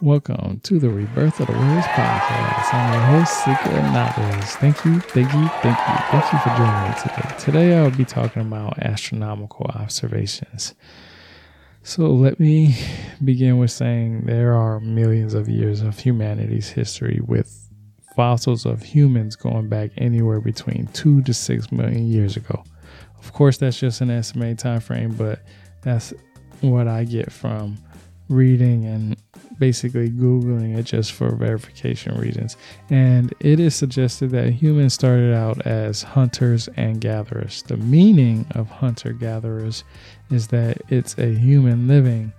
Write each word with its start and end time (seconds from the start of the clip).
Welcome 0.00 0.60
to 0.60 0.78
the 0.78 0.90
Rebirth 0.90 1.40
of 1.40 1.48
the 1.48 1.54
Words 1.54 1.86
podcast. 1.88 2.72
I'm 2.72 2.92
your 2.92 3.02
host, 3.18 3.44
Seeker 3.44 3.82
Novelist. 3.82 4.58
Thank 4.58 4.84
you, 4.84 5.00
thank 5.00 5.32
you, 5.34 5.48
thank 5.60 5.76
you, 5.76 5.94
thank 6.12 6.32
you 6.32 6.38
for 6.38 6.56
joining 6.56 6.88
me 6.88 6.94
today. 7.02 7.36
Today 7.40 7.76
I'll 7.76 7.90
be 7.90 8.04
talking 8.04 8.42
about 8.42 8.78
astronomical 8.78 9.66
observations. 9.74 10.76
So 11.82 12.12
let 12.12 12.38
me 12.38 12.76
begin 13.24 13.58
with 13.58 13.72
saying 13.72 14.26
there 14.26 14.54
are 14.54 14.78
millions 14.78 15.34
of 15.34 15.48
years 15.48 15.80
of 15.80 15.98
humanity's 15.98 16.68
history 16.68 17.18
with 17.26 17.68
fossils 18.14 18.66
of 18.66 18.84
humans 18.84 19.34
going 19.34 19.68
back 19.68 19.90
anywhere 19.96 20.40
between 20.40 20.86
two 20.92 21.22
to 21.22 21.34
six 21.34 21.72
million 21.72 22.06
years 22.06 22.36
ago. 22.36 22.62
Of 23.18 23.32
course, 23.32 23.56
that's 23.56 23.80
just 23.80 24.00
an 24.00 24.10
estimated 24.10 24.60
time 24.60 24.78
frame, 24.78 25.14
but 25.14 25.42
that's 25.82 26.14
what 26.60 26.86
I 26.86 27.02
get 27.02 27.32
from 27.32 27.78
reading 28.28 28.84
and 28.84 29.16
basically 29.58 30.10
Googling 30.10 30.76
it 30.76 30.84
just 30.84 31.12
for 31.12 31.34
verification 31.34 32.16
reasons. 32.18 32.56
And 32.90 33.34
it 33.40 33.60
is 33.60 33.74
suggested 33.74 34.30
that 34.30 34.52
humans 34.52 34.94
started 34.94 35.34
out 35.34 35.66
as 35.66 36.02
hunters 36.02 36.68
and 36.76 37.00
gatherers. 37.00 37.62
The 37.62 37.76
meaning 37.76 38.46
of 38.54 38.70
hunter 38.70 39.12
gatherers 39.12 39.84
is 40.30 40.48
that 40.48 40.78
it's 40.88 41.18
a 41.18 41.34
human 41.34 41.88
living 41.88 42.32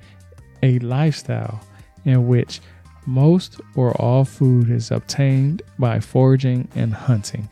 a 0.61 0.79
lifestyle 0.79 1.61
in 2.05 2.27
which 2.27 2.59
most 3.05 3.59
or 3.75 3.91
all 4.01 4.25
food 4.25 4.69
is 4.69 4.91
obtained 4.91 5.61
by 5.77 5.99
foraging 5.99 6.67
and 6.75 6.93
hunting. 6.93 7.49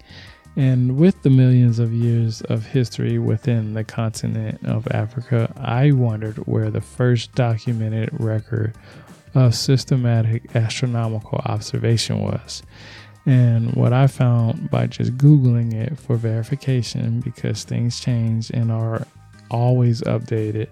And 0.55 0.97
with 0.97 1.21
the 1.21 1.29
millions 1.29 1.77
of 1.77 1.93
years 1.93 2.41
of 2.41 2.65
history 2.65 3.19
within 3.19 3.73
the 3.73 3.83
continent 3.83 4.65
of 4.65 4.87
Africa, 4.89 5.53
I 5.55 5.91
wondered 5.91 6.37
where 6.47 6.71
the 6.71 6.81
first 6.81 7.33
documented 7.35 8.09
record 8.13 8.73
of 9.37 9.55
systematic 9.55 10.55
astronomical 10.55 11.39
observation 11.45 12.19
was. 12.19 12.63
And 13.25 13.73
what 13.75 13.93
I 13.93 14.07
found 14.07 14.69
by 14.69 14.87
just 14.87 15.17
Googling 15.17 15.73
it 15.73 15.97
for 15.99 16.15
verification, 16.15 17.19
because 17.19 17.63
things 17.63 17.99
change 17.99 18.49
and 18.51 18.71
are 18.71 19.05
always 19.51 20.01
updated, 20.01 20.67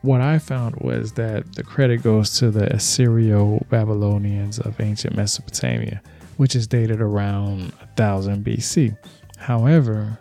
what 0.00 0.20
I 0.20 0.38
found 0.38 0.76
was 0.76 1.12
that 1.12 1.54
the 1.54 1.62
credit 1.62 2.02
goes 2.02 2.38
to 2.38 2.50
the 2.50 2.74
Assyrio 2.74 3.64
Babylonians 3.70 4.58
of 4.58 4.80
ancient 4.80 5.16
Mesopotamia 5.16 6.02
which 6.36 6.56
is 6.56 6.66
dated 6.66 7.00
around 7.00 7.72
1000 7.96 8.44
BC. 8.44 8.96
However, 9.38 10.18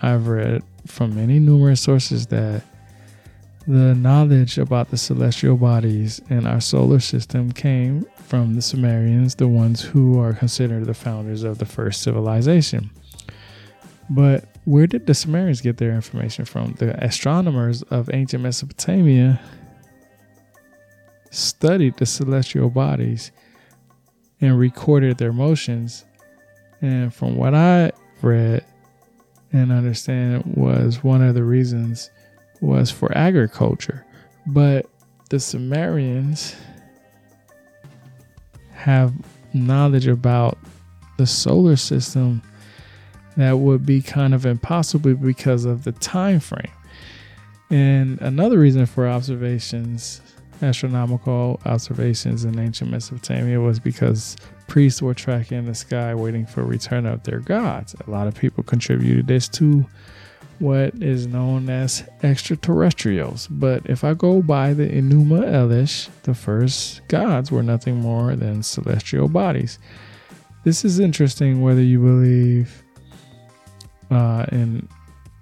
I've 0.00 0.28
read 0.28 0.62
from 0.86 1.14
many 1.14 1.38
numerous 1.38 1.80
sources 1.80 2.26
that 2.28 2.62
the 3.66 3.94
knowledge 3.94 4.58
about 4.58 4.90
the 4.90 4.96
celestial 4.96 5.56
bodies 5.56 6.20
in 6.30 6.46
our 6.46 6.60
solar 6.60 7.00
system 7.00 7.52
came 7.52 8.04
from 8.16 8.54
the 8.54 8.62
Sumerians, 8.62 9.34
the 9.34 9.48
ones 9.48 9.82
who 9.82 10.18
are 10.18 10.32
considered 10.32 10.86
the 10.86 10.94
founders 10.94 11.42
of 11.42 11.58
the 11.58 11.66
first 11.66 12.02
civilization. 12.02 12.90
But 14.08 14.44
where 14.64 14.86
did 14.86 15.06
the 15.06 15.14
Sumerians 15.14 15.60
get 15.60 15.76
their 15.76 15.92
information 15.92 16.44
from? 16.44 16.72
The 16.74 17.02
astronomers 17.04 17.82
of 17.82 18.10
ancient 18.12 18.42
Mesopotamia 18.42 19.40
studied 21.30 21.96
the 21.96 22.06
celestial 22.06 22.70
bodies 22.70 23.30
and 24.40 24.58
recorded 24.58 25.18
their 25.18 25.32
motions. 25.32 26.04
And 26.80 27.14
from 27.14 27.36
what 27.36 27.54
I 27.54 27.92
read 28.22 28.64
and 29.52 29.70
understand 29.70 30.44
was 30.56 31.04
one 31.04 31.22
of 31.22 31.34
the 31.34 31.44
reasons 31.44 32.10
was 32.60 32.90
for 32.90 33.16
agriculture. 33.16 34.04
But 34.46 34.86
the 35.30 35.40
Sumerians 35.40 36.54
have 38.72 39.12
knowledge 39.52 40.06
about 40.06 40.58
the 41.18 41.26
solar 41.26 41.76
system 41.76 42.42
that 43.36 43.58
would 43.58 43.84
be 43.86 44.02
kind 44.02 44.34
of 44.34 44.46
impossible 44.46 45.14
because 45.14 45.64
of 45.64 45.84
the 45.84 45.92
time 45.92 46.40
frame. 46.40 46.72
And 47.70 48.20
another 48.20 48.58
reason 48.58 48.86
for 48.86 49.06
observations 49.08 50.20
astronomical 50.62 51.60
observations 51.64 52.44
in 52.44 52.58
ancient 52.58 52.90
Mesopotamia 52.90 53.60
was 53.60 53.78
because 53.78 54.36
priests 54.68 55.00
were 55.00 55.14
tracking 55.14 55.64
the 55.64 55.74
sky 55.74 56.14
waiting 56.14 56.46
for 56.46 56.64
return 56.64 57.06
of 57.06 57.22
their 57.24 57.40
gods. 57.40 57.94
A 58.06 58.10
lot 58.10 58.26
of 58.26 58.34
people 58.34 58.62
contributed 58.62 59.26
this 59.26 59.48
to 59.48 59.86
what 60.60 60.94
is 61.02 61.26
known 61.26 61.68
as 61.68 62.04
extraterrestrials. 62.22 63.48
But 63.48 63.82
if 63.86 64.04
I 64.04 64.14
go 64.14 64.42
by 64.42 64.74
the 64.74 64.86
Enuma 64.86 65.42
Elish, 65.44 66.08
the 66.22 66.34
first 66.34 67.00
gods 67.08 67.50
were 67.50 67.62
nothing 67.62 67.96
more 67.96 68.36
than 68.36 68.62
celestial 68.62 69.28
bodies. 69.28 69.78
This 70.64 70.84
is 70.84 71.00
interesting 71.00 71.62
whether 71.62 71.82
you 71.82 71.98
believe 71.98 72.84
uh, 74.10 74.44
in 74.52 74.86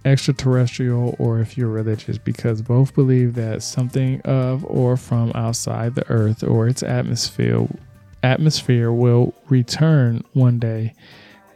extraterrestrial 0.04 1.16
or 1.18 1.40
if 1.40 1.58
you're 1.58 1.68
religious, 1.68 2.18
because 2.18 2.62
both 2.62 2.94
believe 2.94 3.34
that 3.34 3.62
something 3.62 4.20
of 4.22 4.64
or 4.64 4.96
from 4.96 5.32
outside 5.34 5.94
the 5.94 6.08
earth 6.10 6.42
or 6.42 6.68
its 6.68 6.82
atmosphere 6.82 7.68
atmosphere 8.22 8.92
will 8.92 9.34
return 9.48 10.24
one 10.32 10.58
day. 10.58 10.94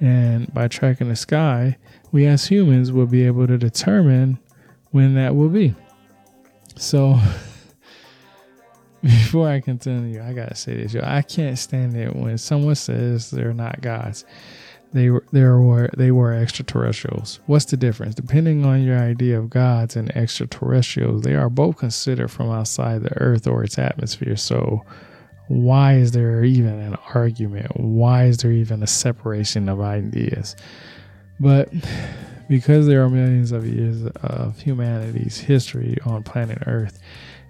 And 0.03 0.53
by 0.53 0.69
tracking 0.69 1.09
the 1.09 1.17
sky, 1.17 1.79
we 2.11 2.27
as 2.27 2.47
humans 2.47 2.93
will 2.93 3.07
be 3.07 3.25
able 3.25 3.47
to 3.47 3.57
determine 3.57 4.39
when 4.91 5.15
that 5.15 5.35
will 5.35 5.49
be. 5.49 5.75
So 6.77 7.19
before 9.03 9.49
I 9.49 9.61
continue, 9.61 10.23
I 10.23 10.35
gotta 10.35 10.57
say 10.57 10.77
this, 10.77 10.93
yo. 10.93 11.03
I 11.05 11.23
can't 11.23 11.59
stand 11.59 11.97
it 11.97 12.15
when 12.15 12.37
someone 12.37 12.75
says 12.75 13.31
they're 13.31 13.55
not 13.55 13.81
gods 13.81 14.25
they 14.93 15.11
were 15.11 15.25
they 15.33 15.43
were 15.43 15.91
they 15.97 16.11
were 16.11 16.33
extraterrestrials. 16.33 17.41
What's 17.47 17.65
the 17.67 17.77
difference? 17.77 18.15
Depending 18.15 18.65
on 18.65 18.83
your 18.83 18.99
idea 18.99 19.39
of 19.39 19.51
gods 19.51 19.97
and 19.97 20.15
extraterrestrials, 20.17 21.23
they 21.23 21.35
are 21.35 21.49
both 21.49 21.79
considered 21.79 22.31
from 22.31 22.51
outside 22.51 23.03
the 23.03 23.17
earth 23.21 23.47
or 23.47 23.65
its 23.65 23.79
atmosphere. 23.79 24.37
So 24.37 24.85
why 25.49 25.95
is 25.95 26.13
there 26.13 26.45
even 26.45 26.79
an 26.79 26.97
argument? 27.15 27.79
Why 27.79 28.25
is 28.25 28.39
there 28.39 28.53
even 28.53 28.83
a 28.83 28.87
separation 28.87 29.69
of 29.69 29.81
ideas? 29.81 30.57
But 31.41 31.73
because 32.49 32.87
there 32.87 33.03
are 33.03 33.11
millions 33.11 33.53
of 33.53 33.67
years 33.67 34.07
of 34.23 34.61
humanity's 34.61 35.39
history 35.39 35.97
on 36.05 36.23
planet 36.23 36.63
Earth, 36.67 37.01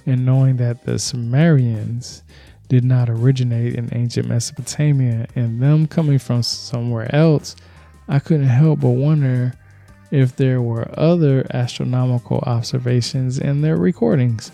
and 0.06 0.25
knowing 0.25 0.56
that 0.56 0.84
the 0.84 0.98
Sumerians 0.98 2.22
did 2.69 2.84
not 2.84 3.10
originate 3.10 3.75
in 3.75 3.88
ancient 3.92 4.28
Mesopotamia, 4.28 5.26
and 5.36 5.60
them 5.62 5.86
coming 5.86 6.19
from 6.19 6.42
somewhere 6.42 7.14
else, 7.14 7.54
I 8.09 8.19
couldn't 8.19 8.47
help 8.47 8.80
but 8.80 8.91
wonder 8.91 9.53
if 10.10 10.36
there 10.36 10.60
were 10.60 10.88
other 10.98 11.47
astronomical 11.53 12.38
observations 12.41 13.38
in 13.38 13.62
their 13.62 13.76
recordings. 13.76 14.53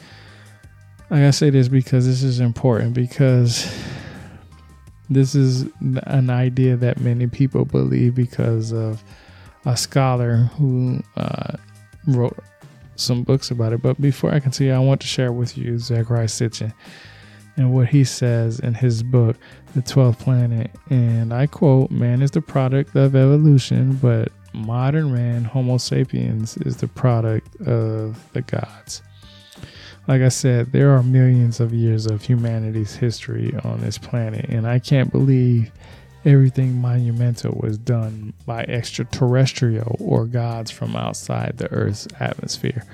I 1.10 1.30
say 1.30 1.50
this 1.50 1.68
because 1.68 2.06
this 2.06 2.22
is 2.22 2.40
important 2.40 2.94
because 2.94 3.72
this 5.08 5.34
is 5.34 5.62
an 5.80 6.28
idea 6.28 6.76
that 6.76 7.00
many 7.00 7.26
people 7.26 7.64
believe 7.64 8.14
because 8.14 8.72
of 8.72 9.02
a 9.64 9.76
scholar 9.76 10.36
who 10.56 11.02
uh, 11.16 11.56
wrote 12.06 12.36
some 12.96 13.22
books 13.22 13.50
about 13.50 13.72
it. 13.72 13.80
But 13.80 14.00
before 14.00 14.32
I 14.32 14.40
continue, 14.40 14.72
I 14.74 14.78
want 14.80 15.00
to 15.00 15.06
share 15.06 15.32
with 15.32 15.56
you 15.56 15.74
Zecharia 15.74 16.28
Sitchin 16.28 16.74
and 17.56 17.72
what 17.72 17.88
he 17.88 18.04
says 18.04 18.60
in 18.60 18.74
his 18.74 19.02
book, 19.02 19.36
The 19.74 19.82
Twelfth 19.82 20.20
Planet. 20.20 20.70
And 20.90 21.32
I 21.32 21.46
quote 21.46 21.90
Man 21.90 22.22
is 22.22 22.30
the 22.30 22.42
product 22.42 22.94
of 22.94 23.16
evolution, 23.16 23.94
but 23.94 24.30
modern 24.52 25.12
man, 25.12 25.44
Homo 25.44 25.78
sapiens, 25.78 26.56
is 26.58 26.76
the 26.76 26.88
product 26.88 27.56
of 27.62 28.30
the 28.32 28.42
gods. 28.42 29.02
Like 30.08 30.22
I 30.22 30.30
said, 30.30 30.72
there 30.72 30.90
are 30.92 31.02
millions 31.02 31.60
of 31.60 31.74
years 31.74 32.06
of 32.06 32.22
humanity's 32.22 32.96
history 32.96 33.54
on 33.62 33.80
this 33.80 33.98
planet, 33.98 34.46
and 34.48 34.66
I 34.66 34.78
can't 34.78 35.12
believe 35.12 35.70
everything 36.24 36.80
monumental 36.80 37.54
was 37.60 37.76
done 37.76 38.32
by 38.46 38.62
extraterrestrial 38.62 39.96
or 40.00 40.24
gods 40.24 40.70
from 40.70 40.96
outside 40.96 41.58
the 41.58 41.70
Earth's 41.70 42.08
atmosphere. 42.18 42.86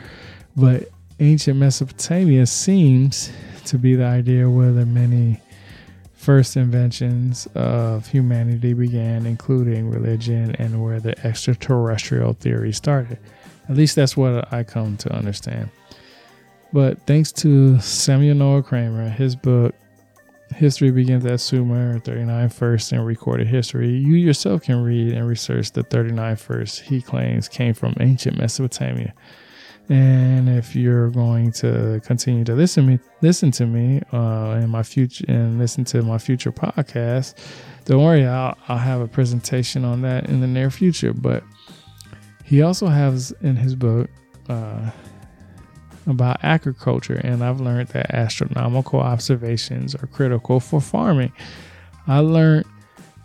But 0.57 0.89
ancient 1.21 1.57
Mesopotamia 1.57 2.47
seems 2.47 3.31
to 3.67 3.79
be 3.79 3.95
the 3.95 4.07
idea 4.07 4.51
where 4.51 4.73
the 4.73 4.85
many 4.85 5.41
first 6.15 6.57
inventions 6.57 7.47
of 7.55 8.09
humanity 8.09 8.73
began, 8.73 9.25
including 9.25 9.89
religion, 9.89 10.57
and 10.59 10.83
where 10.83 10.99
the 10.99 11.17
extraterrestrial 11.25 12.33
theory 12.33 12.73
started. 12.73 13.19
At 13.69 13.77
least 13.77 13.95
that's 13.95 14.17
what 14.17 14.53
I 14.53 14.65
come 14.65 14.97
to 14.97 15.15
understand. 15.15 15.71
But 16.75 17.01
thanks 17.07 17.31
to 17.35 17.79
Samuel 17.79 18.35
Noah 18.35 18.63
Kramer, 18.65 19.09
his 19.09 19.37
book, 19.37 19.77
History 20.57 20.91
Begins 20.91 21.25
at 21.25 21.39
Sumer, 21.39 22.01
39 22.01 22.49
First 22.49 22.93
in 22.93 23.01
Recorded 23.01 23.47
History, 23.47 23.91
you 23.91 24.15
yourself 24.15 24.63
can 24.63 24.83
read 24.83 25.13
and 25.13 25.29
research 25.29 25.71
the 25.71 25.85
39 25.85 26.35
First 26.35 26.81
he 26.81 27.01
claims 27.01 27.49
came 27.49 27.75
from 27.75 27.95
ancient 28.01 28.39
Mesopotamia. 28.39 29.15
And 29.89 30.49
if 30.49 30.75
you're 30.75 31.11
going 31.11 31.53
to 31.53 32.01
continue 32.05 32.43
to 32.43 32.55
listen 32.57 32.87
to 32.87 32.91
me 32.91 32.99
listen 33.23 33.53
to 33.53 33.67
me 33.67 34.03
uh, 34.13 34.59
in 34.61 34.69
my 34.69 34.83
future 34.83 35.25
and 35.29 35.61
listen 35.61 35.85
to 35.85 36.03
my 36.03 36.19
future 36.19 36.51
podcast, 36.51 37.35
don't 37.85 38.03
worry, 38.03 38.27
I'll, 38.27 38.59
I'll 38.67 38.79
have 38.79 39.01
a 39.01 39.07
presentation 39.07 39.85
on 39.85 40.03
that 40.03 40.29
in 40.29 40.41
the 40.41 40.49
near 40.49 40.73
future. 40.73 41.13
But 41.13 41.45
he 42.45 42.63
also 42.63 42.89
has 42.89 43.33
in 43.43 43.55
his 43.55 43.77
book 43.77 44.11
uh, 44.49 44.91
about 46.07 46.43
agriculture, 46.43 47.21
and 47.23 47.43
I've 47.43 47.61
learned 47.61 47.89
that 47.89 48.15
astronomical 48.15 49.01
observations 49.01 49.95
are 49.95 50.07
critical 50.07 50.61
for 50.61 50.81
farming. 50.81 51.33
I 52.07 52.19
learned 52.19 52.67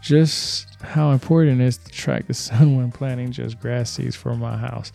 just 0.02 0.68
how 0.82 1.12
important 1.12 1.62
it 1.62 1.66
is 1.66 1.78
to 1.78 1.92
track 1.92 2.28
the 2.28 2.34
sun 2.36 2.78
when 2.78 2.92
planting 2.92 3.32
just 3.32 3.60
grass 3.60 3.92
seeds 3.92 4.16
for 4.16 4.36
my 4.36 4.58
house. 4.58 4.92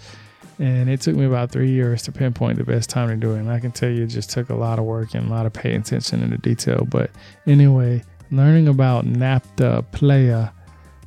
And 0.58 0.88
it 0.88 1.00
took 1.00 1.16
me 1.16 1.24
about 1.24 1.50
three 1.50 1.70
years 1.70 2.02
to 2.02 2.12
pinpoint 2.12 2.58
the 2.58 2.64
best 2.64 2.88
time 2.88 3.08
to 3.08 3.16
do 3.16 3.34
it. 3.34 3.40
And 3.40 3.50
I 3.50 3.58
can 3.58 3.72
tell 3.72 3.90
you, 3.90 4.04
it 4.04 4.08
just 4.08 4.30
took 4.30 4.50
a 4.50 4.54
lot 4.54 4.78
of 4.78 4.84
work 4.84 5.14
and 5.14 5.26
a 5.26 5.30
lot 5.30 5.46
of 5.46 5.52
paying 5.52 5.80
attention 5.80 6.30
the 6.30 6.38
detail. 6.38 6.86
But 6.88 7.10
anyway, 7.46 8.04
learning 8.30 8.68
about 8.68 9.04
Nabta 9.04 9.84
Playa, 9.90 10.50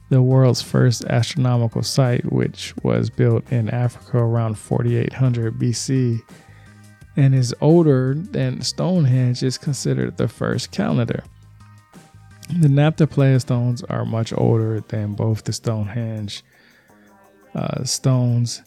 the 0.10 0.22
world's 0.22 0.62
first 0.62 1.06
astronomical 1.06 1.82
site, 1.82 2.30
which 2.32 2.74
was 2.84 3.10
built 3.10 3.50
in 3.52 3.70
Africa 3.70 4.18
around 4.18 4.58
4800 4.58 5.58
BC 5.58 6.22
and 7.18 7.34
is 7.34 7.54
older 7.60 8.14
than 8.16 8.62
Stonehenge, 8.62 9.44
is 9.44 9.58
considered 9.58 10.18
the 10.18 10.28
first 10.28 10.72
calendar. 10.72 11.24
The 12.60 12.70
Nabta 12.70 13.10
Playa 13.10 13.40
stones 13.40 13.84
are 13.84 14.06
much 14.06 14.32
older 14.32 14.80
than 14.88 15.16
both 15.16 15.44
the 15.44 15.52
Stonehenge 15.52 16.44
uh, 17.56 17.84
stones 17.84 18.62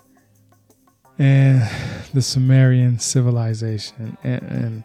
and 1.18 1.62
the 2.12 2.20
Sumerian 2.20 2.98
civilization. 2.98 4.18
And, 4.22 4.42
and 4.42 4.84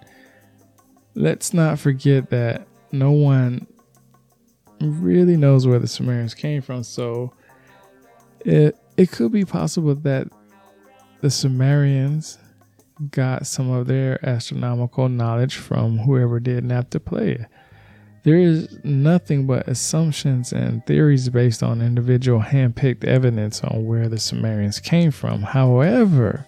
let's 1.16 1.54
not 1.54 1.80
forget 1.80 2.30
that 2.30 2.68
no 2.92 3.12
one 3.12 3.68
really 4.80 5.38
knows 5.38 5.66
where 5.66 5.80
the 5.80 5.88
Sumerians 5.88 6.34
came 6.34 6.62
from. 6.62 6.84
So 6.84 7.34
it 8.42 8.78
it 8.96 9.12
could 9.12 9.32
be 9.32 9.44
possible 9.44 9.96
that 9.96 10.28
the 11.22 11.30
Sumerians 11.30 12.38
got 13.10 13.46
some 13.48 13.70
of 13.72 13.88
their 13.88 14.24
astronomical 14.28 15.10
knowledge 15.10 15.56
from 15.56 15.98
whoever 16.00 16.40
did 16.40 16.64
Nabta 16.64 17.04
Playa. 17.04 17.48
There 18.24 18.38
is 18.38 18.80
nothing 18.84 19.46
but 19.46 19.68
assumptions 19.68 20.52
and 20.52 20.84
theories 20.86 21.30
based 21.30 21.62
on 21.62 21.82
individual 21.82 22.40
handpicked 22.40 23.04
evidence 23.04 23.62
on 23.64 23.86
where 23.86 24.08
the 24.08 24.18
Sumerians 24.18 24.80
came 24.80 25.12
from. 25.12 25.44
However, 25.44 26.46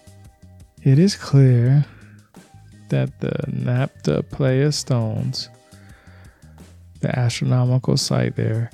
it 0.82 0.98
is 0.98 1.14
clear 1.14 1.84
that 2.88 3.20
the 3.20 3.44
Nabta 3.48 4.28
Playa 4.28 4.72
stones, 4.72 5.48
the 7.00 7.16
astronomical 7.16 7.96
site 7.96 8.34
there, 8.34 8.70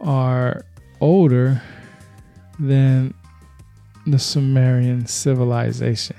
are 0.00 0.64
older 1.00 1.62
than 2.58 3.14
the 4.06 4.18
Sumerian 4.18 5.06
civilization. 5.06 6.16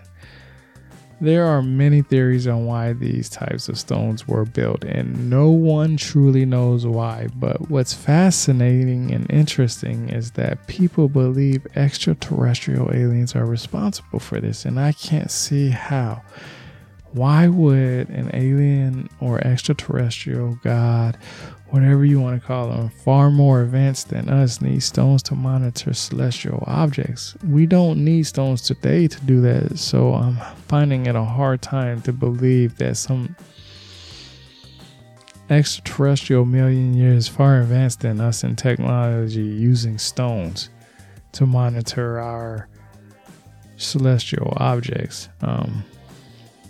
There 1.24 1.46
are 1.46 1.62
many 1.62 2.02
theories 2.02 2.48
on 2.48 2.66
why 2.66 2.92
these 2.92 3.30
types 3.30 3.70
of 3.70 3.80
stones 3.80 4.28
were 4.28 4.44
built, 4.44 4.84
and 4.84 5.30
no 5.30 5.52
one 5.52 5.96
truly 5.96 6.44
knows 6.46 6.86
why. 6.86 7.30
But 7.34 7.70
what's 7.70 7.94
fascinating 7.94 9.10
and 9.14 9.32
interesting 9.32 10.10
is 10.10 10.32
that 10.32 10.68
people 10.68 11.08
believe 11.08 11.66
extraterrestrial 11.78 12.94
aliens 12.94 13.38
are 13.38 13.46
responsible 13.46 14.20
for 14.20 14.42
this, 14.42 14.66
and 14.66 14.78
I 14.78 14.92
can't 14.92 15.32
see 15.32 15.70
how. 15.70 16.24
Why 17.14 17.48
would 17.48 18.10
an 18.10 18.32
alien 18.34 19.10
or 19.20 19.40
extraterrestrial 19.46 20.60
god 20.64 21.18
whatever 21.74 22.06
you 22.06 22.20
want 22.20 22.40
to 22.40 22.48
call 22.48 22.70
them, 22.70 22.88
far 22.88 23.32
more 23.32 23.64
advanced 23.64 24.10
than 24.10 24.30
us, 24.30 24.62
need 24.62 24.80
stones 24.84 25.24
to 25.24 25.34
monitor 25.34 25.92
celestial 25.92 26.64
objects. 26.68 27.36
We 27.44 27.66
don't 27.66 28.06
need 28.06 28.28
stones 28.28 28.62
today 28.62 29.08
to 29.08 29.20
do 29.22 29.42
that, 29.42 29.80
so 29.80 30.14
I'm 30.14 30.38
finding 30.68 31.08
it 31.08 31.16
a 31.16 31.24
hard 31.24 31.64
time 31.64 32.00
to 32.04 32.14
believe 32.14 32.78
that 32.78 32.96
some 32.96 33.36
extraterrestrial 35.50 36.46
million 36.46 36.94
years 36.94 37.28
far 37.28 37.62
advanced 37.62 38.02
than 38.02 38.22
us 38.22 38.44
in 38.44 38.56
technology 38.56 39.42
using 39.42 39.98
stones 39.98 40.70
to 41.32 41.48
monitor 41.48 42.20
our 42.20 42.70
celestial 43.78 44.54
objects. 44.58 45.28
Um, 45.42 45.84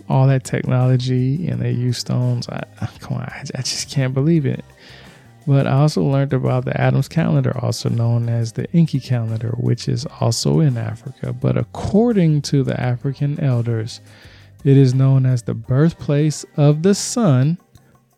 all 0.08 0.26
that 0.26 0.44
technology 0.44 1.46
and 1.48 1.60
they 1.60 1.70
use 1.72 1.98
stones. 1.98 2.48
I, 2.48 2.64
come 3.00 3.18
on, 3.18 3.22
I, 3.22 3.44
I 3.54 3.62
just 3.62 3.90
can't 3.90 4.14
believe 4.14 4.46
it. 4.46 4.64
But 5.46 5.66
I 5.66 5.72
also 5.72 6.02
learned 6.02 6.32
about 6.32 6.64
the 6.64 6.78
Adams 6.80 7.08
calendar, 7.08 7.56
also 7.58 7.90
known 7.90 8.28
as 8.30 8.52
the 8.52 8.70
Enki 8.72 8.98
calendar, 8.98 9.50
which 9.58 9.88
is 9.88 10.06
also 10.20 10.60
in 10.60 10.78
Africa. 10.78 11.34
But 11.34 11.58
according 11.58 12.42
to 12.42 12.62
the 12.62 12.78
African 12.80 13.38
elders, 13.40 14.00
it 14.64 14.78
is 14.78 14.94
known 14.94 15.26
as 15.26 15.42
the 15.42 15.52
birthplace 15.52 16.46
of 16.56 16.82
the 16.82 16.94
sun, 16.94 17.58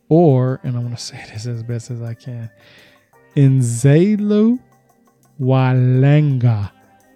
or, 0.07 0.61
and 0.63 0.77
I'm 0.77 0.83
going 0.83 0.95
to 0.95 1.01
say 1.01 1.21
this 1.33 1.45
as 1.45 1.63
best 1.63 1.91
as 1.91 2.01
I 2.01 2.13
can, 2.13 2.49
Inzalo 3.35 4.57
y'Langa. 5.37 6.71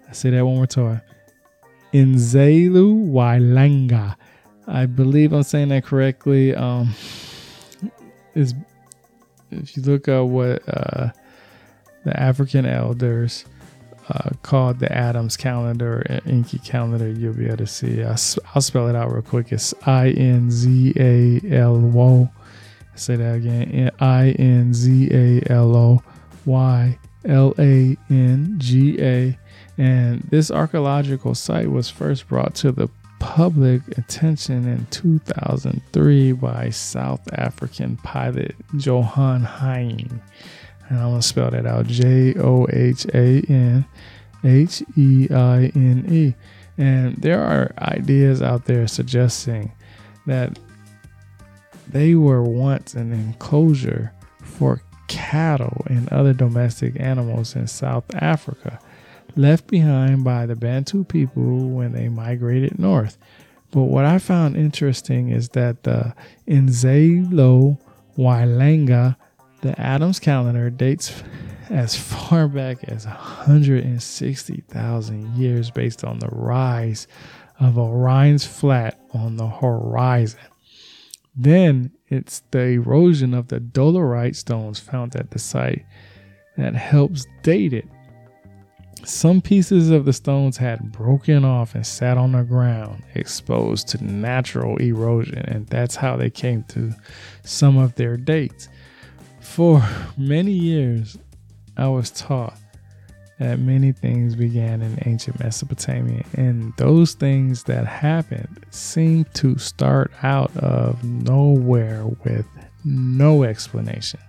I 0.08 0.12
say 0.12 0.28
that 0.30 0.44
one 0.44 0.56
more 0.56 0.66
time. 0.66 1.00
Inzalo 1.94 3.10
y'Langa. 3.10 4.16
I 4.66 4.86
believe 4.86 5.32
I'm 5.32 5.42
saying 5.42 5.68
that 5.68 5.84
correctly. 5.84 6.54
Um, 6.54 6.94
is 8.34 8.54
if 9.50 9.76
you 9.76 9.82
look 9.82 10.08
at 10.08 10.20
what 10.20 10.62
uh, 10.68 11.10
the 12.04 12.18
African 12.18 12.64
elders 12.66 13.44
uh, 14.08 14.30
called 14.42 14.78
the 14.78 14.90
Adams 14.92 15.36
calendar, 15.36 16.04
Enki 16.26 16.58
calendar, 16.58 17.08
you'll 17.08 17.34
be 17.34 17.46
able 17.46 17.58
to 17.58 17.66
see. 17.66 18.02
I'll, 18.02 18.16
I'll 18.54 18.62
spell 18.62 18.88
it 18.88 18.96
out 18.96 19.12
real 19.12 19.22
quick. 19.22 19.52
It's 19.52 19.74
I 19.86 20.10
N 20.10 20.50
Z 20.50 20.94
A 20.96 21.40
L 21.54 21.76
O. 21.98 22.30
Say 22.94 23.16
that 23.16 23.36
again. 23.36 23.90
I 24.00 24.30
N 24.38 24.74
Z 24.74 25.08
A 25.12 25.52
L 25.52 25.76
O 25.76 26.02
Y 26.44 26.98
L 27.24 27.54
A 27.58 27.96
N 28.10 28.54
G 28.58 29.00
A. 29.00 29.38
And 29.78 30.20
this 30.30 30.50
archaeological 30.50 31.34
site 31.34 31.70
was 31.70 31.88
first 31.88 32.28
brought 32.28 32.54
to 32.56 32.72
the 32.72 32.88
public 33.22 33.96
attention 33.96 34.66
in 34.66 34.84
2003 34.90 36.32
by 36.32 36.68
South 36.70 37.26
African 37.32 37.96
pilot 37.98 38.54
Johan 38.76 39.44
Heine. 39.44 40.20
And 40.88 40.98
I'm 40.98 41.10
going 41.10 41.20
to 41.20 41.26
spell 41.26 41.50
that 41.52 41.64
out 41.64 41.86
J 41.86 42.34
O 42.34 42.66
H 42.70 43.06
A 43.14 43.40
N 43.48 43.86
H 44.44 44.82
E 44.96 45.28
I 45.30 45.70
N 45.74 46.04
E. 46.10 46.34
And 46.76 47.16
there 47.16 47.42
are 47.42 47.72
ideas 47.78 48.42
out 48.42 48.64
there 48.64 48.88
suggesting 48.88 49.72
that 50.26 50.58
they 51.88 52.16
were 52.16 52.42
once 52.42 52.94
an 52.94 53.12
enclosure 53.12 54.12
for 54.42 54.82
cattle 55.06 55.86
and 55.86 56.12
other 56.12 56.32
domestic 56.32 56.98
animals 56.98 57.54
in 57.54 57.68
South 57.68 58.04
Africa 58.16 58.80
left 59.36 59.66
behind 59.66 60.24
by 60.24 60.46
the 60.46 60.56
Bantu 60.56 61.04
people 61.04 61.68
when 61.70 61.92
they 61.92 62.08
migrated 62.08 62.78
north. 62.78 63.18
But 63.70 63.82
what 63.84 64.04
I 64.04 64.18
found 64.18 64.56
interesting 64.56 65.30
is 65.30 65.48
that 65.50 65.84
the 65.84 66.14
Inzalo 66.46 67.78
y'Langa, 68.16 69.16
the 69.62 69.80
Adams 69.80 70.20
calendar, 70.20 70.68
dates 70.70 71.22
as 71.70 71.96
far 71.96 72.48
back 72.48 72.84
as 72.84 73.06
160,000 73.06 75.36
years 75.36 75.70
based 75.70 76.04
on 76.04 76.18
the 76.18 76.28
rise 76.28 77.06
of 77.60 77.78
Orion's 77.78 78.44
flat 78.44 79.00
on 79.14 79.36
the 79.36 79.48
horizon. 79.48 80.40
Then 81.34 81.92
it's 82.08 82.42
the 82.50 82.60
erosion 82.60 83.32
of 83.32 83.48
the 83.48 83.58
dolerite 83.58 84.36
stones 84.36 84.78
found 84.78 85.16
at 85.16 85.30
the 85.30 85.38
site 85.38 85.86
that 86.58 86.74
helps 86.74 87.24
date 87.42 87.72
it 87.72 87.88
some 89.04 89.40
pieces 89.40 89.90
of 89.90 90.04
the 90.04 90.12
stones 90.12 90.56
had 90.56 90.92
broken 90.92 91.44
off 91.44 91.74
and 91.74 91.86
sat 91.86 92.16
on 92.16 92.32
the 92.32 92.42
ground, 92.42 93.02
exposed 93.14 93.88
to 93.88 94.04
natural 94.04 94.76
erosion, 94.76 95.38
and 95.38 95.66
that's 95.66 95.96
how 95.96 96.16
they 96.16 96.30
came 96.30 96.62
to 96.64 96.92
some 97.44 97.78
of 97.78 97.94
their 97.96 98.16
dates. 98.16 98.68
For 99.40 99.82
many 100.16 100.52
years, 100.52 101.18
I 101.76 101.88
was 101.88 102.10
taught 102.10 102.56
that 103.38 103.58
many 103.58 103.90
things 103.92 104.36
began 104.36 104.82
in 104.82 104.98
ancient 105.04 105.40
Mesopotamia, 105.40 106.24
and 106.34 106.72
those 106.76 107.14
things 107.14 107.64
that 107.64 107.86
happened 107.86 108.64
seem 108.70 109.24
to 109.34 109.58
start 109.58 110.12
out 110.22 110.56
of 110.56 111.02
nowhere 111.02 112.06
with 112.24 112.46
no 112.84 113.42
explanation. 113.42 114.20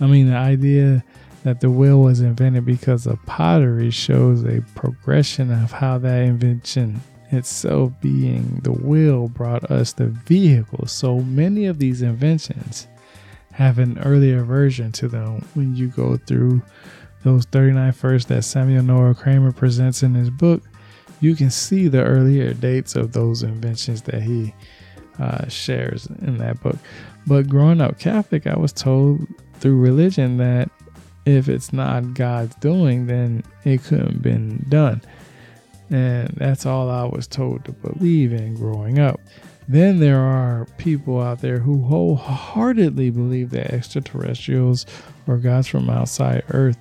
I 0.00 0.06
mean, 0.06 0.28
the 0.28 0.36
idea 0.36 1.02
that 1.42 1.60
the 1.60 1.70
wheel 1.70 2.00
was 2.00 2.20
invented 2.20 2.64
because 2.64 3.06
of 3.06 3.24
pottery 3.26 3.90
shows 3.90 4.44
a 4.44 4.62
progression 4.74 5.50
of 5.50 5.72
how 5.72 5.98
that 5.98 6.22
invention 6.22 7.00
itself 7.30 7.92
being 8.00 8.60
the 8.62 8.72
wheel 8.72 9.28
brought 9.28 9.70
us 9.70 9.92
the 9.92 10.06
vehicle. 10.06 10.86
So 10.86 11.20
many 11.20 11.66
of 11.66 11.78
these 11.78 12.02
inventions 12.02 12.88
have 13.52 13.78
an 13.78 13.98
earlier 14.00 14.42
version 14.42 14.92
to 14.92 15.08
them 15.08 15.46
when 15.54 15.74
you 15.76 15.88
go 15.88 16.16
through 16.16 16.62
those 17.22 17.44
39 17.46 17.92
first 17.92 18.28
that 18.28 18.42
Samuel 18.42 18.82
Noah 18.82 19.14
Kramer 19.14 19.52
presents 19.52 20.02
in 20.02 20.14
his 20.14 20.30
book. 20.30 20.62
You 21.20 21.34
can 21.34 21.50
see 21.50 21.88
the 21.88 22.02
earlier 22.02 22.54
dates 22.54 22.96
of 22.96 23.12
those 23.12 23.42
inventions 23.42 24.02
that 24.02 24.22
he 24.22 24.54
uh, 25.18 25.46
shares 25.48 26.06
in 26.22 26.38
that 26.38 26.60
book. 26.62 26.76
But 27.26 27.48
growing 27.48 27.80
up 27.80 27.98
Catholic, 27.98 28.46
I 28.46 28.56
was 28.56 28.72
told 28.72 29.26
through 29.60 29.78
religion 29.78 30.38
that 30.38 30.70
if 31.26 31.48
it's 31.48 31.72
not 31.72 32.14
God's 32.14 32.54
doing, 32.56 33.06
then 33.06 33.44
it 33.64 33.82
couldn't 33.84 34.12
have 34.12 34.22
been 34.22 34.64
done. 34.68 35.02
And 35.90 36.28
that's 36.36 36.66
all 36.66 36.88
I 36.88 37.04
was 37.04 37.26
told 37.26 37.64
to 37.64 37.72
believe 37.72 38.32
in 38.32 38.54
growing 38.54 38.98
up. 38.98 39.20
Then 39.68 40.00
there 40.00 40.20
are 40.20 40.66
people 40.78 41.20
out 41.20 41.40
there 41.40 41.58
who 41.58 41.82
wholeheartedly 41.84 43.10
believe 43.10 43.50
that 43.50 43.72
extraterrestrials 43.72 44.86
or 45.26 45.36
gods 45.36 45.68
from 45.68 45.88
outside 45.88 46.42
Earth 46.50 46.76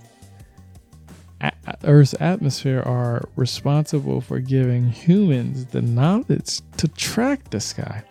Earth's 1.84 2.16
atmosphere 2.20 2.82
are 2.86 3.30
responsible 3.36 4.22
for 4.22 4.40
giving 4.40 4.90
humans 4.90 5.68
the 5.68 5.82
knowledge 5.82 6.62
to 6.78 6.88
track 6.90 7.50
the 7.52 7.60
sky. 7.60 8.04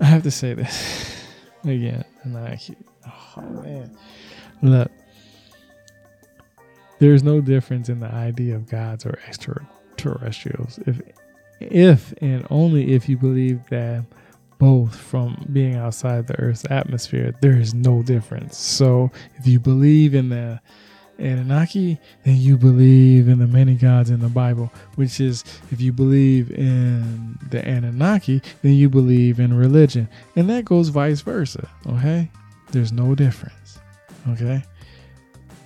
I 0.00 0.04
have 0.04 0.22
to 0.24 0.30
say 0.30 0.54
this 0.54 1.24
again, 1.64 2.04
and 2.22 2.36
I 2.36 2.58
oh 3.06 3.40
man, 3.40 3.96
look, 4.62 4.90
there's 6.98 7.22
no 7.22 7.40
difference 7.40 7.88
in 7.88 8.00
the 8.00 8.12
idea 8.12 8.56
of 8.56 8.68
gods 8.68 9.04
or 9.04 9.18
extraterrestrials. 9.26 10.78
If, 10.86 11.02
if 11.60 12.14
and 12.20 12.46
only 12.50 12.92
if 12.92 13.08
you 13.08 13.16
believe 13.16 13.66
that 13.70 14.04
both 14.58 14.96
from 14.96 15.46
being 15.52 15.74
outside 15.74 16.26
the 16.26 16.38
Earth's 16.40 16.64
atmosphere, 16.70 17.34
there 17.40 17.58
is 17.58 17.74
no 17.74 18.02
difference. 18.02 18.56
So 18.56 19.10
if 19.36 19.46
you 19.46 19.58
believe 19.60 20.14
in 20.14 20.28
the 20.28 20.60
Anunnaki, 21.18 21.98
then 22.24 22.36
you 22.36 22.56
believe 22.56 23.28
in 23.28 23.38
the 23.38 23.46
many 23.46 23.74
gods 23.74 24.10
in 24.10 24.20
the 24.20 24.28
Bible, 24.28 24.72
which 24.96 25.20
is 25.20 25.44
if 25.70 25.80
you 25.80 25.92
believe 25.92 26.50
in 26.50 27.38
the 27.50 27.66
Anunnaki, 27.66 28.42
then 28.62 28.72
you 28.72 28.88
believe 28.88 29.38
in 29.38 29.54
religion. 29.54 30.08
And 30.36 30.48
that 30.50 30.64
goes 30.64 30.88
vice 30.88 31.20
versa. 31.20 31.68
Okay? 31.86 32.30
There's 32.70 32.92
no 32.92 33.14
difference. 33.14 33.63
Okay? 34.28 34.62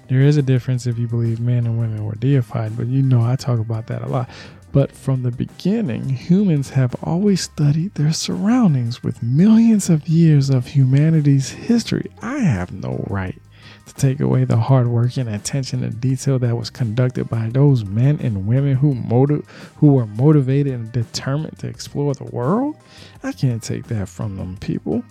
There 0.08 0.22
is 0.22 0.36
a 0.38 0.42
difference 0.42 0.86
if 0.86 0.98
you 0.98 1.06
believe 1.06 1.38
men 1.38 1.66
and 1.66 1.78
women 1.78 2.04
were 2.04 2.14
deified, 2.14 2.76
but 2.76 2.86
you 2.86 3.02
know 3.02 3.22
I 3.22 3.36
talk 3.36 3.58
about 3.58 3.88
that 3.88 4.02
a 4.02 4.06
lot. 4.06 4.28
But 4.72 4.92
from 4.92 5.22
the 5.22 5.30
beginning, 5.30 6.08
humans 6.08 6.70
have 6.70 6.94
always 7.02 7.40
studied 7.42 7.94
their 7.94 8.12
surroundings 8.12 9.02
with 9.02 9.22
millions 9.22 9.88
of 9.88 10.08
years 10.08 10.50
of 10.50 10.66
humanity's 10.66 11.50
history. 11.50 12.10
I 12.22 12.38
have 12.38 12.72
no 12.72 13.04
right 13.08 13.40
to 13.86 13.94
take 13.94 14.20
away 14.20 14.44
the 14.44 14.56
hard 14.56 14.88
work 14.88 15.16
and 15.16 15.28
attention 15.28 15.80
to 15.80 15.90
detail 15.90 16.38
that 16.38 16.56
was 16.56 16.70
conducted 16.70 17.28
by 17.28 17.48
those 17.48 17.84
men 17.84 18.18
and 18.20 18.46
women 18.46 18.76
who 18.76 18.94
motiv- 18.94 19.46
who 19.76 19.94
were 19.94 20.06
motivated 20.06 20.74
and 20.74 20.92
determined 20.92 21.58
to 21.58 21.66
explore 21.66 22.14
the 22.14 22.24
world. 22.24 22.76
I 23.22 23.32
can't 23.32 23.62
take 23.62 23.84
that 23.88 24.08
from 24.08 24.36
them 24.36 24.56
people. 24.58 25.02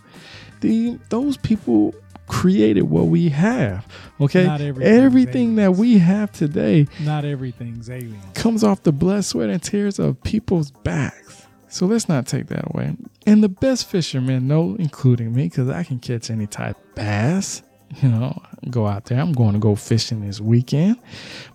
The 0.61 0.97
those 1.09 1.37
people 1.37 1.93
created 2.27 2.83
what 2.83 3.07
we 3.07 3.29
have. 3.29 3.87
Okay, 4.19 4.45
everything 4.81 5.55
that 5.55 5.73
we 5.73 5.97
have 5.97 6.31
today, 6.31 6.87
not 7.01 7.25
everything's 7.25 7.89
alien, 7.89 8.19
comes 8.33 8.63
off 8.63 8.83
the 8.83 8.91
blood, 8.91 9.25
sweat, 9.25 9.49
and 9.49 9.61
tears 9.61 9.99
of 9.99 10.21
people's 10.23 10.71
backs. 10.71 11.45
So 11.69 11.85
let's 11.85 12.07
not 12.07 12.27
take 12.27 12.47
that 12.47 12.73
away. 12.73 12.95
And 13.25 13.43
the 13.43 13.49
best 13.49 13.89
fishermen 13.89 14.47
no, 14.47 14.75
including 14.79 15.33
me, 15.33 15.43
because 15.43 15.69
I 15.69 15.83
can 15.83 15.99
catch 15.99 16.29
any 16.29 16.47
type 16.47 16.77
of 16.77 16.95
bass. 16.95 17.63
You 18.01 18.09
know, 18.09 18.41
go 18.69 18.85
out 18.85 19.05
there. 19.05 19.17
I'm 19.17 19.31
going 19.31 19.53
to 19.53 19.59
go 19.59 19.75
fishing 19.75 20.25
this 20.25 20.41
weekend. 20.41 20.97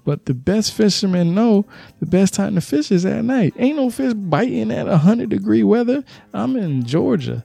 But 0.05 0.25
the 0.25 0.33
best 0.33 0.73
fishermen 0.73 1.35
know 1.35 1.67
the 2.01 2.07
best 2.07 2.33
time 2.33 2.55
to 2.55 2.63
fish 2.63 2.91
is 2.91 3.05
at 3.05 3.23
night. 3.25 3.53
Ain't 3.59 3.77
no 3.77 3.91
fish 3.91 4.15
biting 4.15 4.71
at 4.73 4.87
100 4.87 5.29
degree 5.29 5.63
weather. 5.63 6.03
I'm 6.33 6.57
in 6.57 6.87
Georgia 6.87 7.45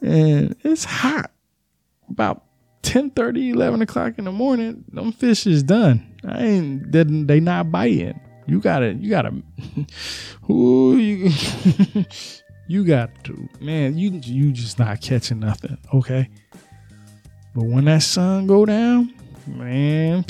and 0.00 0.54
it's 0.62 0.84
hot. 0.84 1.30
About 2.08 2.44
10 2.82 3.10
30, 3.10 3.50
11 3.50 3.82
o'clock 3.82 4.18
in 4.18 4.24
the 4.24 4.32
morning, 4.32 4.84
them 4.92 5.12
fish 5.12 5.46
is 5.46 5.62
done. 5.62 6.14
I 6.26 6.44
ain't 6.44 6.92
they, 6.92 7.04
they 7.04 7.40
not 7.40 7.70
biting. 7.70 8.20
You 8.46 8.60
gotta, 8.60 8.94
you 8.94 9.08
gotta, 9.08 9.34
who 10.42 10.96
you, 10.96 11.30
you 12.66 12.84
got 12.84 13.24
to, 13.24 13.48
man, 13.60 13.96
you 13.96 14.10
you 14.24 14.52
just 14.52 14.78
not 14.78 15.00
catching 15.00 15.40
nothing, 15.40 15.78
okay? 15.94 16.28
But 17.54 17.64
when 17.64 17.84
that 17.84 18.02
sun 18.02 18.46
go 18.46 18.64
down, 18.64 19.14
man, 19.46 20.24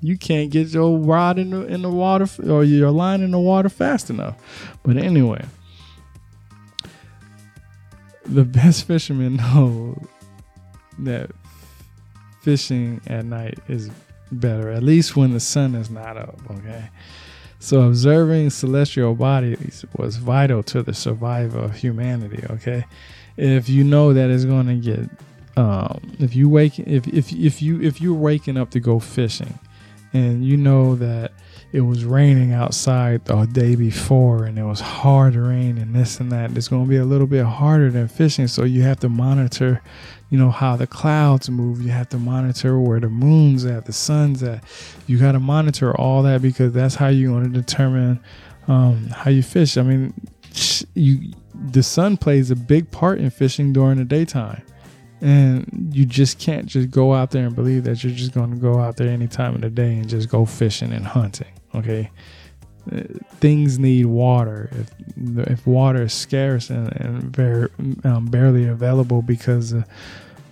you 0.00 0.16
can't 0.16 0.50
get 0.50 0.68
your 0.68 0.98
rod 0.98 1.38
in 1.38 1.50
the 1.50 1.66
in 1.66 1.82
the 1.82 1.90
water 1.90 2.26
or 2.48 2.64
your 2.64 2.90
line 2.90 3.22
in 3.22 3.30
the 3.30 3.38
water 3.38 3.68
fast 3.68 4.08
enough. 4.08 4.36
But 4.82 4.96
anyway, 4.96 5.44
the 8.24 8.44
best 8.44 8.84
fishermen 8.86 9.36
know 9.36 10.00
that 11.00 11.30
fishing 12.44 13.00
at 13.06 13.24
night 13.24 13.58
is 13.68 13.90
better, 14.30 14.70
at 14.70 14.82
least 14.82 15.16
when 15.16 15.32
the 15.32 15.40
sun 15.40 15.74
is 15.74 15.90
not 15.90 16.16
up, 16.16 16.38
okay? 16.50 16.90
So 17.58 17.82
observing 17.82 18.50
celestial 18.50 19.14
bodies 19.14 19.84
was 19.96 20.16
vital 20.16 20.62
to 20.64 20.82
the 20.82 20.92
survival 20.92 21.64
of 21.64 21.76
humanity, 21.76 22.44
okay? 22.50 22.84
If 23.38 23.68
you 23.70 23.82
know 23.82 24.12
that 24.12 24.28
it's 24.28 24.44
going 24.44 24.66
to 24.66 24.76
get 24.76 25.10
um, 25.56 26.16
if 26.18 26.34
you 26.34 26.48
wake 26.48 26.78
if, 26.80 27.06
if 27.06 27.32
if 27.32 27.62
you 27.62 27.80
if 27.80 28.00
you're 28.00 28.12
waking 28.12 28.56
up 28.56 28.70
to 28.70 28.80
go 28.80 28.98
fishing 28.98 29.58
and 30.14 30.44
you 30.44 30.56
know 30.56 30.94
that 30.94 31.32
it 31.72 31.80
was 31.80 32.04
raining 32.04 32.52
outside 32.52 33.24
the 33.24 33.46
day 33.46 33.74
before 33.74 34.44
and 34.44 34.56
it 34.58 34.62
was 34.62 34.80
hard 34.80 35.34
rain 35.34 35.76
and 35.76 35.94
this 35.94 36.20
and 36.20 36.30
that. 36.30 36.56
It's 36.56 36.68
going 36.68 36.84
to 36.84 36.88
be 36.88 36.98
a 36.98 37.04
little 37.04 37.26
bit 37.26 37.44
harder 37.44 37.90
than 37.90 38.06
fishing 38.06 38.46
so 38.46 38.62
you 38.62 38.82
have 38.82 39.00
to 39.00 39.08
monitor 39.08 39.82
you 40.30 40.38
know 40.38 40.50
how 40.50 40.74
the 40.74 40.86
clouds 40.86 41.48
move. 41.48 41.80
You 41.80 41.90
have 41.90 42.08
to 42.08 42.18
monitor 42.18 42.80
where 42.80 42.98
the 42.98 43.08
moon's 43.08 43.64
at 43.64 43.84
the 43.84 43.92
sun's 43.92 44.42
at. 44.42 44.64
You 45.06 45.18
got 45.18 45.32
to 45.32 45.38
monitor 45.38 45.94
all 45.96 46.24
that 46.24 46.42
because 46.42 46.72
that's 46.72 46.96
how 46.96 47.08
you're 47.08 47.30
going 47.30 47.52
to 47.52 47.60
determine 47.60 48.18
um, 48.66 49.10
how 49.10 49.30
you 49.30 49.42
fish. 49.42 49.76
I 49.76 49.82
mean 49.82 50.12
you 50.94 51.32
the 51.54 51.82
sun 51.82 52.16
plays 52.16 52.50
a 52.50 52.56
big 52.56 52.90
part 52.90 53.20
in 53.20 53.30
fishing 53.30 53.72
during 53.72 53.98
the 53.98 54.04
daytime 54.04 54.62
and 55.24 55.90
you 55.92 56.04
just 56.04 56.38
can't 56.38 56.66
just 56.66 56.90
go 56.90 57.14
out 57.14 57.30
there 57.30 57.46
and 57.46 57.56
believe 57.56 57.84
that 57.84 58.04
you're 58.04 58.12
just 58.12 58.32
going 58.32 58.50
to 58.50 58.56
go 58.56 58.78
out 58.78 58.96
there 58.96 59.08
any 59.08 59.26
time 59.26 59.54
of 59.54 59.62
the 59.62 59.70
day 59.70 59.94
and 59.94 60.08
just 60.08 60.28
go 60.28 60.44
fishing 60.44 60.92
and 60.92 61.06
hunting 61.06 61.48
okay? 61.74 62.10
Uh, 62.90 63.00
things 63.40 63.78
need 63.78 64.06
water. 64.06 64.68
If 64.72 65.48
if 65.48 65.66
water 65.66 66.02
is 66.02 66.12
scarce 66.12 66.70
and, 66.70 66.92
and 67.00 67.34
very 67.34 67.68
um, 68.04 68.26
barely 68.26 68.66
available 68.66 69.22
because 69.22 69.74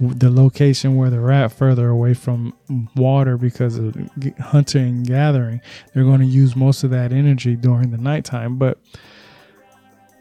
the 0.01 0.31
location 0.31 0.97
where 0.97 1.11
they're 1.11 1.31
at 1.31 1.53
further 1.53 1.89
away 1.89 2.15
from 2.15 2.57
water 2.97 3.37
because 3.37 3.77
of 3.77 3.95
hunting 4.41 4.89
and 4.89 5.07
gathering 5.07 5.61
they're 5.93 6.03
going 6.03 6.19
to 6.19 6.27
use 6.27 6.57
most 6.57 6.83
of 6.83 6.91
that 6.91 7.13
energy 7.13 7.55
during 7.55 7.91
the 7.91 7.99
nighttime. 7.99 8.57
But 8.57 8.79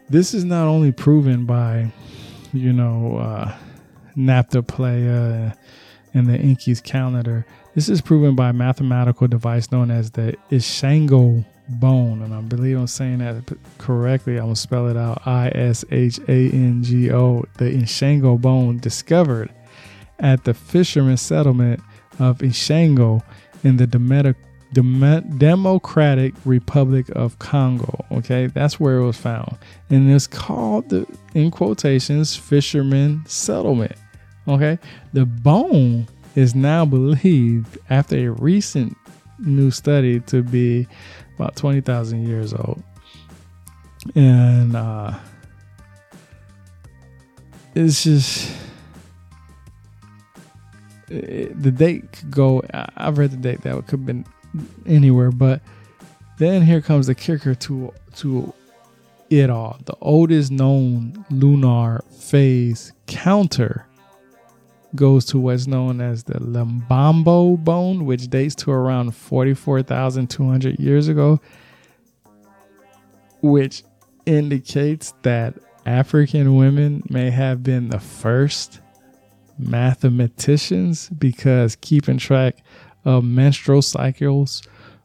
this 0.08 0.34
is 0.34 0.44
not 0.44 0.66
only 0.66 0.92
proven 0.92 1.46
by 1.46 1.90
you 2.52 2.72
know 2.74 3.16
uh, 3.16 3.56
Nabta 4.16 5.56
and 6.14 6.26
the 6.26 6.38
Enki's 6.38 6.80
calendar. 6.80 7.46
This 7.74 7.88
is 7.88 8.00
proven 8.00 8.34
by 8.34 8.50
a 8.50 8.52
mathematical 8.52 9.26
device 9.28 9.72
known 9.72 9.90
as 9.90 10.10
the 10.10 10.36
Ishango 10.50 11.44
bone. 11.68 12.22
And 12.22 12.34
I 12.34 12.40
believe 12.42 12.78
I'm 12.78 12.86
saying 12.86 13.18
that 13.18 13.56
correctly. 13.78 14.36
I'm 14.36 14.44
going 14.44 14.54
to 14.54 14.60
spell 14.60 14.88
it 14.88 14.96
out 14.96 15.26
I 15.26 15.50
S 15.54 15.84
H 15.90 16.18
A 16.28 16.50
N 16.50 16.82
G 16.82 17.10
O. 17.12 17.44
The 17.58 17.64
Ishango 17.64 18.40
bone 18.40 18.78
discovered 18.78 19.50
at 20.18 20.44
the 20.44 20.54
fisherman 20.54 21.16
settlement 21.16 21.80
of 22.18 22.38
Ishango 22.38 23.22
in 23.64 23.76
the 23.76 23.86
Democratic 24.72 25.38
Democratic 25.38 26.34
Republic 26.44 27.08
of 27.10 27.38
Congo. 27.38 28.04
Okay, 28.10 28.46
that's 28.46 28.80
where 28.80 28.96
it 28.96 29.04
was 29.04 29.16
found, 29.16 29.58
and 29.90 30.10
it's 30.10 30.26
called 30.26 30.88
the 30.88 31.06
in 31.34 31.50
quotations 31.50 32.36
fisherman 32.36 33.22
settlement. 33.26 33.96
Okay, 34.48 34.78
the 35.12 35.26
bone 35.26 36.08
is 36.34 36.54
now 36.54 36.84
believed 36.84 37.78
after 37.90 38.16
a 38.16 38.30
recent 38.30 38.96
new 39.38 39.70
study 39.70 40.20
to 40.20 40.42
be 40.42 40.86
about 41.36 41.56
20,000 41.56 42.26
years 42.26 42.54
old. 42.54 42.82
And 44.14 44.74
uh, 44.74 45.14
it's 47.74 48.04
just 48.04 48.50
it, 51.08 51.60
the 51.60 51.70
date 51.70 52.10
could 52.12 52.30
go. 52.30 52.62
I've 52.72 53.18
read 53.18 53.30
the 53.30 53.36
date 53.36 53.62
that 53.62 53.74
could 53.86 54.00
have 54.00 54.06
been 54.06 54.24
anywhere, 54.86 55.30
but 55.30 55.60
then 56.38 56.62
here 56.62 56.80
comes 56.80 57.06
the 57.06 57.14
kicker 57.14 57.54
to 57.54 57.92
to 58.16 58.52
it 59.30 59.50
all. 59.50 59.78
The 59.84 59.96
oldest 60.00 60.50
known 60.50 61.24
lunar 61.30 62.02
phase 62.10 62.92
counter 63.06 63.86
goes 64.94 65.24
to 65.26 65.38
what's 65.38 65.66
known 65.66 66.00
as 66.00 66.24
the 66.24 66.34
Lebombo 66.34 67.62
bone, 67.62 68.04
which 68.04 68.28
dates 68.28 68.54
to 68.56 68.70
around 68.70 69.14
44,200 69.14 70.78
years 70.78 71.08
ago, 71.08 71.40
which 73.40 73.84
indicates 74.26 75.14
that 75.22 75.54
African 75.86 76.56
women 76.56 77.02
may 77.08 77.30
have 77.30 77.62
been 77.62 77.88
the 77.88 77.98
first 77.98 78.80
mathematicians 79.58 81.08
because 81.08 81.76
keeping 81.76 82.18
track 82.18 82.56
of 83.04 83.24
menstrual 83.24 83.82
cycles 83.82 84.62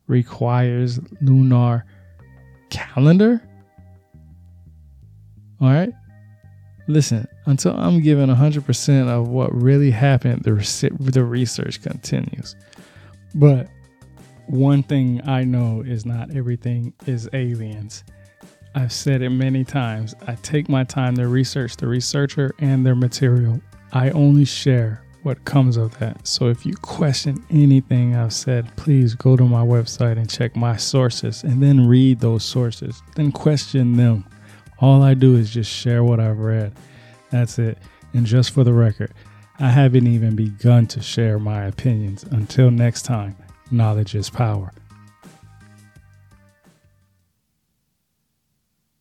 requires 0.07 0.99
lunar 1.21 1.85
calendar. 2.69 3.41
All 5.59 5.69
right. 5.69 5.93
Listen, 6.87 7.27
until 7.45 7.73
I'm 7.73 8.01
given 8.01 8.29
100% 8.29 9.07
of 9.09 9.27
what 9.27 9.53
really 9.53 9.91
happened, 9.91 10.43
the, 10.43 10.95
the 10.99 11.23
research 11.23 11.81
continues. 11.81 12.55
But 13.35 13.67
one 14.45 14.83
thing 14.83 15.21
I 15.27 15.43
know 15.43 15.83
is 15.85 16.05
not 16.05 16.33
everything 16.33 16.93
is 17.05 17.29
aliens. 17.33 18.05
I've 18.73 18.93
said 18.93 19.21
it 19.21 19.29
many 19.31 19.65
times. 19.65 20.15
I 20.27 20.35
take 20.35 20.69
my 20.69 20.83
time 20.83 21.15
to 21.15 21.27
research 21.27 21.75
the 21.77 21.87
researcher 21.87 22.53
and 22.59 22.85
their 22.85 22.95
material. 22.95 23.59
I 23.91 24.11
only 24.11 24.45
share 24.45 25.03
what 25.27 25.43
comes 25.43 25.75
of 25.75 25.99
that. 25.99 26.25
So 26.25 26.47
if 26.47 26.65
you 26.65 26.73
question 26.77 27.43
anything 27.49 28.15
I've 28.15 28.31
said, 28.31 28.73
please 28.77 29.13
go 29.13 29.35
to 29.35 29.43
my 29.43 29.61
website 29.61 30.17
and 30.17 30.29
check 30.29 30.55
my 30.55 30.77
sources 30.77 31.43
and 31.43 31.61
then 31.61 31.85
read 31.85 32.21
those 32.21 32.45
sources. 32.45 33.03
Then 33.15 33.33
question 33.33 33.97
them. 33.97 34.25
All 34.79 35.03
I 35.03 35.15
do 35.15 35.35
is 35.35 35.49
just 35.49 35.69
share 35.69 36.01
what 36.01 36.21
I've 36.21 36.39
read. 36.39 36.71
That's 37.29 37.59
it. 37.59 37.77
And 38.13 38.25
just 38.25 38.51
for 38.51 38.63
the 38.63 38.71
record, 38.71 39.13
I 39.59 39.69
haven't 39.69 40.07
even 40.07 40.37
begun 40.37 40.87
to 40.87 41.01
share 41.01 41.39
my 41.39 41.65
opinions. 41.65 42.23
Until 42.23 42.71
next 42.71 43.01
time, 43.01 43.35
knowledge 43.69 44.15
is 44.15 44.29
power. 44.29 44.71